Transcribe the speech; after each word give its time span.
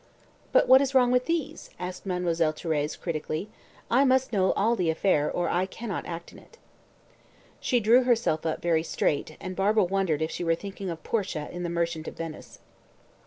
"But 0.51 0.67
what 0.67 0.81
is 0.81 0.95
wrong 0.95 1.11
with 1.11 1.27
these?" 1.27 1.69
asked 1.77 2.07
Mademoiselle 2.07 2.53
Thérèse 2.53 2.99
critically. 2.99 3.49
"I 3.91 4.03
must 4.03 4.33
know 4.33 4.51
all 4.53 4.75
the 4.75 4.89
affair 4.89 5.29
or 5.29 5.47
I 5.47 5.67
cannot 5.67 6.07
act 6.07 6.31
in 6.31 6.39
it." 6.39 6.57
She 7.59 7.79
drew 7.79 8.01
herself 8.01 8.43
up 8.43 8.63
very 8.63 8.81
straight, 8.81 9.37
and 9.39 9.55
Barbara 9.55 9.83
wondered 9.83 10.23
if 10.23 10.31
she 10.31 10.43
were 10.43 10.55
thinking 10.55 10.89
of 10.89 11.03
Portia 11.03 11.49
in 11.51 11.61
the 11.61 11.69
Merchant 11.69 12.07
of 12.07 12.15
Venice. 12.17 12.57